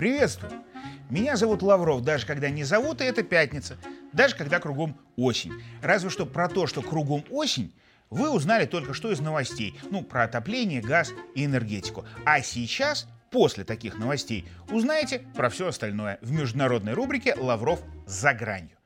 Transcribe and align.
Приветствую! 0.00 0.64
Меня 1.10 1.36
зовут 1.36 1.60
Лавров, 1.60 2.00
даже 2.02 2.24
когда 2.24 2.48
не 2.48 2.64
зовут, 2.64 3.02
и 3.02 3.04
это 3.04 3.22
пятница. 3.22 3.76
Даже 4.14 4.34
когда 4.34 4.58
кругом 4.58 4.96
осень. 5.16 5.52
Разве 5.82 6.08
что 6.08 6.24
про 6.24 6.48
то, 6.48 6.66
что 6.66 6.80
кругом 6.80 7.22
осень, 7.28 7.74
вы 8.08 8.30
узнали 8.30 8.64
только 8.64 8.94
что 8.94 9.12
из 9.12 9.20
новостей. 9.20 9.78
Ну, 9.90 10.02
про 10.02 10.24
отопление, 10.24 10.80
газ 10.80 11.12
и 11.34 11.44
энергетику. 11.44 12.06
А 12.24 12.40
сейчас, 12.40 13.08
после 13.30 13.62
таких 13.62 13.98
новостей, 13.98 14.48
узнаете 14.70 15.18
про 15.36 15.50
все 15.50 15.68
остальное 15.68 16.18
в 16.22 16.32
международной 16.32 16.94
рубрике 16.94 17.34
«Лавров 17.34 17.82
за 18.06 18.32
гранью». 18.32 18.78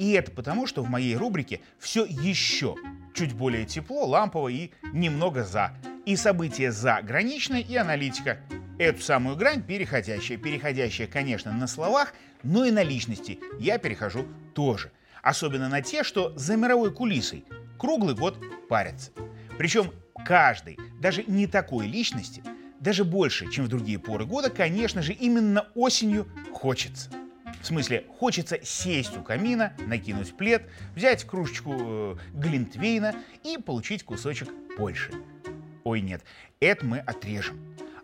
И 0.00 0.10
это 0.10 0.32
потому, 0.32 0.66
что 0.66 0.82
в 0.82 0.90
моей 0.90 1.14
рубрике 1.14 1.60
все 1.78 2.04
еще 2.04 2.74
чуть 3.14 3.32
более 3.32 3.64
тепло, 3.64 4.06
лампово 4.06 4.48
и 4.48 4.72
немного 4.92 5.44
за. 5.44 5.72
И 6.06 6.16
события 6.16 6.72
за 6.72 7.00
граничной 7.02 7.60
и 7.62 7.76
аналитика. 7.76 8.38
Эту 8.78 9.02
самую 9.02 9.36
грань 9.36 9.62
переходящая. 9.62 10.38
Переходящая, 10.38 11.06
конечно, 11.06 11.52
на 11.52 11.66
словах, 11.66 12.14
но 12.42 12.64
и 12.64 12.70
на 12.70 12.82
личности 12.82 13.38
я 13.58 13.78
перехожу 13.78 14.26
тоже. 14.54 14.90
Особенно 15.22 15.68
на 15.68 15.82
те, 15.82 16.02
что 16.02 16.32
за 16.36 16.56
мировой 16.56 16.92
кулисой 16.92 17.44
круглый 17.78 18.14
год 18.14 18.38
парятся. 18.68 19.10
Причем 19.58 19.92
каждый, 20.24 20.78
даже 21.00 21.24
не 21.26 21.46
такой 21.46 21.86
личности, 21.86 22.42
даже 22.80 23.04
больше, 23.04 23.50
чем 23.50 23.66
в 23.66 23.68
другие 23.68 23.98
поры 23.98 24.24
года, 24.24 24.48
конечно 24.48 25.02
же, 25.02 25.12
именно 25.12 25.66
осенью 25.74 26.26
хочется. 26.52 27.10
В 27.60 27.66
смысле, 27.66 28.06
хочется 28.18 28.58
сесть 28.62 29.16
у 29.18 29.22
камина, 29.22 29.74
накинуть 29.86 30.34
плед, 30.34 30.62
взять 30.94 31.24
кружечку 31.24 31.74
э, 31.76 32.16
глинтвейна 32.32 33.14
и 33.44 33.58
получить 33.58 34.02
кусочек 34.02 34.48
Польши. 34.78 35.12
Ой, 35.84 36.00
нет, 36.00 36.22
это 36.60 36.84
мы 36.84 36.98
отрежем. 36.98 37.58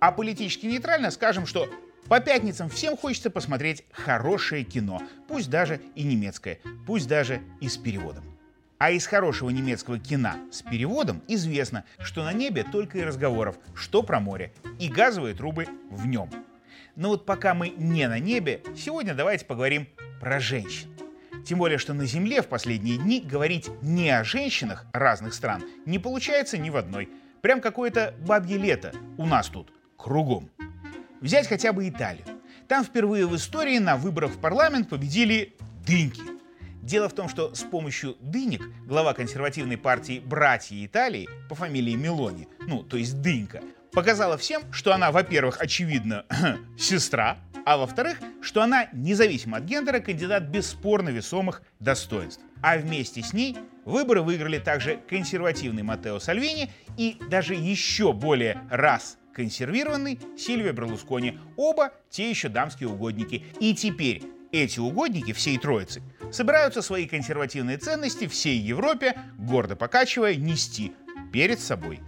А 0.00 0.12
политически 0.12 0.66
нейтрально 0.66 1.10
скажем, 1.10 1.46
что 1.46 1.68
по 2.08 2.20
пятницам 2.20 2.68
всем 2.68 2.96
хочется 2.96 3.30
посмотреть 3.30 3.84
хорошее 3.92 4.64
кино, 4.64 5.00
пусть 5.28 5.48
даже 5.50 5.80
и 5.94 6.02
немецкое, 6.02 6.58
пусть 6.86 7.08
даже 7.08 7.40
и 7.60 7.68
с 7.68 7.76
переводом. 7.76 8.24
А 8.78 8.90
из 8.90 9.06
хорошего 9.06 9.50
немецкого 9.50 9.98
кино 9.98 10.32
с 10.50 10.62
переводом 10.62 11.22
известно, 11.28 11.84
что 12.00 12.24
на 12.24 12.32
небе 12.32 12.64
только 12.64 12.98
и 12.98 13.02
разговоров, 13.02 13.56
что 13.74 14.02
про 14.02 14.18
море, 14.18 14.52
и 14.80 14.88
газовые 14.88 15.34
трубы 15.34 15.66
в 15.90 16.06
нем– 16.06 16.30
но 16.94 17.08
вот 17.08 17.24
пока 17.24 17.54
мы 17.54 17.70
не 17.70 18.06
на 18.06 18.18
небе, 18.18 18.62
сегодня 18.76 19.14
давайте 19.14 19.46
поговорим 19.46 19.88
про 20.20 20.40
женщин. 20.40 20.88
Тем 21.46 21.58
более, 21.58 21.78
что 21.78 21.94
на 21.94 22.04
Земле 22.04 22.42
в 22.42 22.48
последние 22.48 22.98
дни 22.98 23.20
говорить 23.20 23.70
не 23.80 24.10
о 24.10 24.24
женщинах 24.24 24.86
разных 24.92 25.34
стран 25.34 25.64
не 25.86 25.98
получается 25.98 26.58
ни 26.58 26.70
в 26.70 26.76
одной. 26.76 27.08
Прям 27.42 27.60
какое-то 27.60 28.14
бабье 28.20 28.56
лето 28.56 28.92
у 29.18 29.26
нас 29.26 29.48
тут, 29.48 29.72
кругом. 29.96 30.48
Взять 31.20 31.48
хотя 31.48 31.72
бы 31.72 31.88
Италию. 31.88 32.24
Там 32.68 32.84
впервые 32.84 33.26
в 33.26 33.34
истории 33.34 33.78
на 33.78 33.96
выборах 33.96 34.30
в 34.30 34.38
парламент 34.38 34.88
победили 34.88 35.56
дыньки. 35.84 36.22
Дело 36.82 37.08
в 37.08 37.14
том, 37.14 37.28
что 37.28 37.52
с 37.52 37.62
помощью 37.62 38.16
дынек 38.20 38.62
глава 38.86 39.12
консервативной 39.12 39.76
партии 39.76 40.22
«Братья 40.24 40.76
Италии» 40.86 41.28
по 41.48 41.56
фамилии 41.56 41.96
Мелони, 41.96 42.46
ну, 42.60 42.84
то 42.84 42.96
есть 42.96 43.20
Дынька, 43.20 43.60
показала 43.90 44.38
всем, 44.38 44.62
что 44.72 44.94
она, 44.94 45.10
во-первых, 45.10 45.60
очевидно, 45.60 46.24
сестра, 46.78 47.38
а 47.66 47.76
во-вторых, 47.76 48.18
что 48.40 48.62
она, 48.62 48.88
независимо 48.92 49.56
от 49.56 49.64
гендера, 49.64 49.98
кандидат 49.98 50.44
бесспорно 50.44 51.08
весомых 51.08 51.62
достоинств. 51.80 52.42
А 52.62 52.76
вместе 52.78 53.20
с 53.20 53.32
ней 53.32 53.56
выборы 53.84 54.22
выиграли 54.22 54.58
также 54.58 55.00
консервативный 55.08 55.82
Матео 55.82 56.18
Сальвини 56.18 56.70
и 56.96 57.18
даже 57.30 57.54
еще 57.54 58.12
более 58.12 58.60
раз 58.70 59.18
консервированный 59.32 60.20
Сильвия 60.36 60.72
Берлускони. 60.72 61.38
Оба 61.56 61.92
те 62.10 62.30
еще 62.30 62.48
дамские 62.48 62.88
угодники. 62.88 63.44
И 63.60 63.74
теперь 63.74 64.22
эти 64.52 64.78
угодники 64.78 65.32
всей 65.32 65.58
троицы 65.58 66.02
собираются 66.30 66.82
свои 66.82 67.06
консервативные 67.06 67.78
ценности 67.78 68.26
всей 68.26 68.58
Европе, 68.58 69.18
гордо 69.38 69.76
покачивая, 69.76 70.36
нести 70.36 70.92
перед 71.32 71.60
собой. 71.60 72.00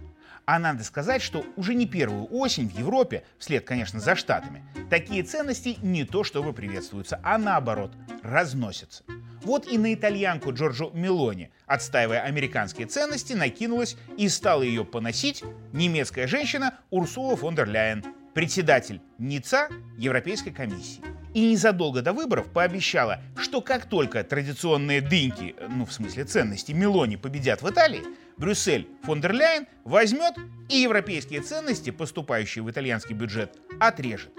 А 0.45 0.59
надо 0.59 0.83
сказать, 0.83 1.23
что 1.23 1.43
уже 1.55 1.73
не 1.73 1.87
первую 1.87 2.27
осень 2.31 2.69
в 2.69 2.77
Европе, 2.77 3.23
вслед, 3.39 3.65
конечно, 3.65 3.99
за 3.99 4.15
Штатами, 4.15 4.63
такие 4.91 5.23
ценности 5.23 5.77
не 5.81 6.05
то 6.05 6.23
чтобы 6.23 6.53
приветствуются, 6.53 7.19
а 7.23 7.39
наоборот, 7.39 7.93
разносятся. 8.21 9.03
Вот 9.45 9.67
и 9.67 9.77
на 9.77 9.93
итальянку 9.93 10.51
Джорджо 10.51 10.89
Мелони, 10.91 11.51
отстаивая 11.67 12.21
американские 12.21 12.87
ценности, 12.87 13.33
накинулась 13.33 13.95
и 14.17 14.27
стала 14.27 14.63
ее 14.63 14.83
поносить 14.83 15.43
немецкая 15.71 16.25
женщина 16.25 16.73
Урсула 16.89 17.37
фон 17.37 17.53
дер 17.53 17.69
Ляйен, 17.69 18.03
председатель 18.33 19.01
НИЦА 19.19 19.69
Европейской 19.99 20.49
комиссии. 20.49 21.03
И 21.35 21.51
незадолго 21.51 22.01
до 22.01 22.11
выборов 22.11 22.51
пообещала, 22.51 23.21
что 23.37 23.61
как 23.61 23.85
только 23.85 24.23
традиционные 24.23 24.99
дыньки, 24.99 25.55
ну 25.69 25.85
в 25.85 25.93
смысле 25.93 26.23
ценности, 26.23 26.71
Мелони 26.71 27.15
победят 27.15 27.61
в 27.61 27.69
Италии, 27.69 28.01
Брюссель 28.37 28.87
фон 29.03 29.21
дер 29.21 29.33
Ляйен 29.33 29.67
возьмет 29.83 30.33
и 30.69 30.77
европейские 30.77 31.41
ценности, 31.41 31.91
поступающие 31.91 32.63
в 32.63 32.71
итальянский 32.71 33.13
бюджет, 33.13 33.59
отрежет. 33.79 34.31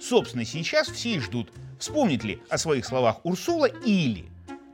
Собственно, 0.00 0.44
сейчас 0.44 0.86
все 0.86 1.16
и 1.16 1.18
ждут, 1.18 1.52
вспомнит 1.80 2.22
ли 2.22 2.40
о 2.48 2.58
своих 2.58 2.84
словах 2.86 3.24
Урсула 3.24 3.66
или 3.66 4.31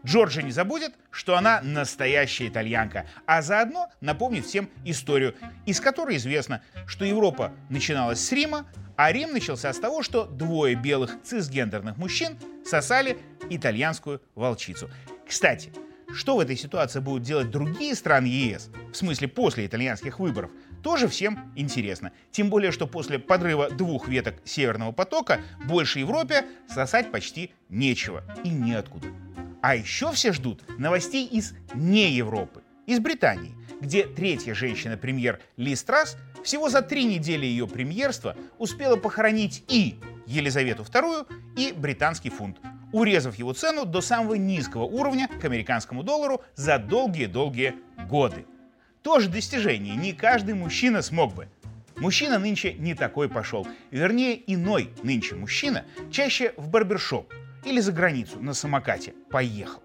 Джорджа 0.09 0.41
не 0.41 0.53
забудет, 0.53 0.95
что 1.11 1.37
она 1.37 1.61
настоящая 1.61 2.49
итальянка, 2.49 3.07
а 3.27 3.43
заодно 3.43 3.91
напомнит 4.01 4.47
всем 4.47 4.71
историю, 4.87 5.35
из 5.67 5.83
которой 5.83 6.17
известно, 6.17 6.63
что 6.87 7.05
Европа 7.05 7.53
начиналась 7.69 8.19
с 8.19 8.33
Рима, 8.33 8.67
а 8.97 9.13
Рим 9.13 9.33
начался 9.33 9.71
с 9.71 9.79
того, 9.79 10.03
что 10.03 10.25
двое 10.25 10.77
белых 10.77 11.23
цисгендерных 11.23 11.99
мужчин 11.99 12.39
сосали 12.65 13.19
итальянскую 13.51 14.23
волчицу. 14.35 14.91
Кстати, 15.29 15.75
что 16.15 16.39
в 16.39 16.41
этой 16.41 16.57
ситуации 16.57 17.01
будут 17.01 17.25
делать 17.25 17.51
другие 17.51 17.95
страны 17.95 18.29
ЕС, 18.29 18.71
в 18.91 18.97
смысле 18.97 19.29
после 19.29 19.67
итальянских 19.67 20.21
выборов, 20.21 20.51
тоже 20.83 21.07
всем 21.07 21.53
интересно. 21.55 22.13
Тем 22.31 22.49
более, 22.49 22.73
что 22.73 22.87
после 22.87 23.19
подрыва 23.19 23.69
двух 23.69 24.09
веток 24.09 24.37
Северного 24.47 24.93
потока 24.93 25.43
больше 25.67 25.99
Европе 25.99 26.47
сосать 26.67 27.11
почти 27.11 27.53
нечего 27.69 28.25
и 28.43 28.49
неоткуда. 28.49 29.09
А 29.61 29.75
еще 29.75 30.13
все 30.13 30.33
ждут 30.33 30.63
новостей 30.79 31.27
из 31.27 31.55
не 31.75 32.11
Европы, 32.13 32.63
из 32.87 33.01
Британии, 33.01 33.55
где 33.81 34.07
третья 34.07 34.55
женщина-премьер 34.55 35.41
Ли 35.57 35.75
Страс 35.75 36.17
всего 36.45 36.69
за 36.69 36.81
три 36.83 37.05
недели 37.05 37.45
ее 37.45 37.67
премьерства 37.67 38.37
успела 38.59 38.97
похоронить 38.97 39.65
и 39.69 39.99
Елизавету 40.27 40.83
II, 40.85 41.27
и 41.57 41.73
британский 41.73 42.31
фунт, 42.31 42.59
урезав 42.93 43.37
его 43.37 43.53
цену 43.53 43.85
до 43.85 44.01
самого 44.01 44.35
низкого 44.35 44.85
уровня 44.85 45.29
к 45.41 45.45
американскому 45.45 46.03
доллару 46.03 46.43
за 46.55 46.79
долгие-долгие 46.79 47.75
годы. 48.09 48.47
Тоже 49.03 49.29
достижение, 49.29 49.97
не 49.97 50.13
каждый 50.13 50.55
мужчина 50.55 51.03
смог 51.03 51.35
бы. 51.35 51.49
Мужчина 51.97 52.39
нынче 52.39 52.75
не 52.75 52.95
такой 52.95 53.29
пошел. 53.29 53.67
Вернее, 53.91 54.41
иной 54.53 54.91
нынче 55.03 55.35
мужчина 55.35 55.85
чаще 56.13 56.53
в 56.57 56.69
барбершоп 56.69 57.33
или 57.69 57.81
за 57.81 57.93
границу 57.93 58.41
на 58.41 58.55
самокате 58.55 59.15
поехал. 59.31 59.83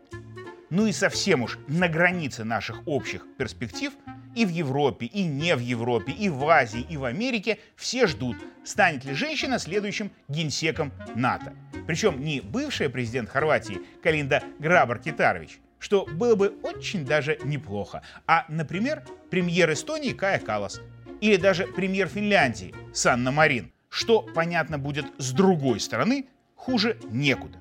Ну 0.69 0.87
и 0.87 0.91
совсем 0.91 1.43
уж 1.43 1.59
на 1.67 1.87
границе 1.87 2.43
наших 2.43 2.87
общих 2.87 3.27
перспектив 3.37 3.93
и 4.35 4.45
в 4.45 4.49
Европе, 4.49 5.05
и 5.05 5.23
не 5.23 5.55
в 5.55 5.59
Европе, 5.59 6.11
и 6.11 6.29
в 6.29 6.47
Азии, 6.47 6.85
и 6.89 6.97
в 6.97 7.03
Америке 7.03 7.59
все 7.75 8.07
ждут, 8.07 8.37
станет 8.63 9.05
ли 9.05 9.13
женщина 9.13 9.59
следующим 9.59 10.11
генсеком 10.27 10.91
НАТО. 11.13 11.53
Причем 11.85 12.23
не 12.23 12.41
бывшая 12.41 12.89
президент 12.89 13.29
Хорватии 13.29 13.81
Калинда 14.01 14.43
Грабар-Китарович, 14.59 15.59
что 15.77 16.05
было 16.05 16.35
бы 16.35 16.55
очень 16.63 17.05
даже 17.05 17.37
неплохо, 17.43 18.01
а, 18.25 18.45
например, 18.47 19.03
премьер 19.29 19.71
Эстонии 19.71 20.13
Кая 20.13 20.39
Калас, 20.39 20.81
или 21.21 21.35
даже 21.35 21.67
премьер 21.67 22.07
Финляндии 22.07 22.73
Санна 22.93 23.31
Марин, 23.31 23.71
что, 23.89 24.21
понятно 24.21 24.79
будет, 24.79 25.05
с 25.19 25.31
другой 25.33 25.79
стороны, 25.79 26.29
хуже 26.63 26.97
некуда. 27.09 27.57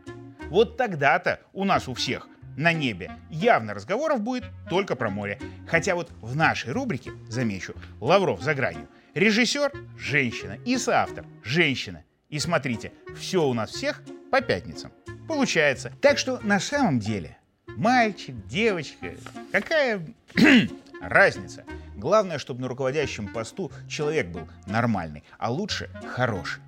Вот 0.49 0.77
тогда-то 0.77 1.41
у 1.53 1.65
нас 1.65 1.89
у 1.89 1.95
всех 1.95 2.29
на 2.57 2.73
небе 2.73 3.11
явно 3.31 3.75
разговоров 3.75 4.21
будет 4.21 4.45
только 4.71 4.95
про 4.95 5.11
море. 5.11 5.41
Хотя 5.67 5.97
вот 5.97 6.13
в 6.21 6.37
нашей 6.37 6.73
рубрике, 6.73 7.11
замечу, 7.29 7.75
Лавров 8.01 8.43
за 8.43 8.55
гранью, 8.55 8.89
режиссер– 9.15 9.73
женщина 9.99 10.57
и 10.65 10.79
соавтор– 10.79 11.25
женщина. 11.43 12.05
И 12.29 12.39
смотрите, 12.39 12.93
все 13.19 13.45
у 13.45 13.55
нас 13.55 13.71
всех 13.71 14.03
по 14.31 14.41
пятницам. 14.41 14.93
Получается. 15.27 15.93
Так 16.01 16.17
что 16.17 16.39
на 16.45 16.61
самом 16.61 17.01
деле 17.01 17.37
мальчик, 17.67 18.37
девочка, 18.47 19.15
какая 19.51 20.07
разница? 21.01 21.65
Главное, 21.97 22.39
чтобы 22.39 22.61
на 22.61 22.69
руководящем 22.69 23.27
посту 23.27 23.73
человек 23.89 24.29
был 24.29 24.49
нормальный, 24.67 25.25
а 25.39 25.51
лучше 25.51 25.91
хороший. 26.15 26.63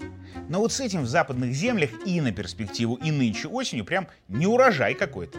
Но 0.48 0.60
вот 0.60 0.72
с 0.72 0.80
этим 0.80 1.02
в 1.02 1.06
западных 1.06 1.52
землях 1.52 1.90
и 2.06 2.20
на 2.20 2.32
перспективу, 2.32 2.96
и 2.96 3.10
нынче 3.10 3.48
осенью 3.48 3.84
прям 3.84 4.08
не 4.28 4.46
урожай 4.46 4.94
какой-то. 4.94 5.38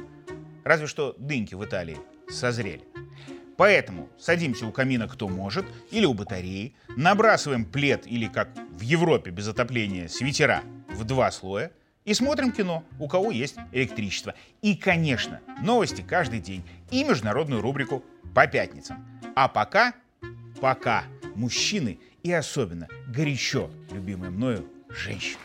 Разве 0.63 0.87
что 0.87 1.15
дыньки 1.17 1.55
в 1.55 1.63
Италии 1.63 1.97
созрели. 2.29 2.83
Поэтому 3.57 4.09
садимся 4.17 4.65
у 4.65 4.71
камина 4.71 5.07
кто 5.07 5.29
может 5.29 5.65
или 5.91 6.05
у 6.05 6.13
батареи, 6.13 6.75
набрасываем 6.97 7.65
плед 7.65 8.05
или, 8.05 8.27
как 8.27 8.49
в 8.71 8.81
Европе 8.81 9.31
без 9.31 9.47
отопления, 9.47 10.07
свитера 10.07 10.63
в 10.89 11.03
два 11.05 11.31
слоя 11.31 11.71
и 12.03 12.13
смотрим 12.13 12.51
кино, 12.51 12.83
у 12.99 13.07
кого 13.07 13.31
есть 13.31 13.55
электричество. 13.71 14.35
И, 14.61 14.75
конечно, 14.75 15.39
новости 15.61 16.01
каждый 16.01 16.39
день 16.39 16.63
и 16.91 17.03
международную 17.03 17.61
рубрику 17.61 18.03
по 18.33 18.45
пятницам. 18.45 19.05
А 19.35 19.47
пока, 19.47 19.93
пока 20.59 21.05
мужчины 21.35 21.99
и 22.23 22.31
особенно 22.31 22.87
горячо 23.07 23.69
любимые 23.91 24.31
мною 24.31 24.67
женщины. 24.89 25.39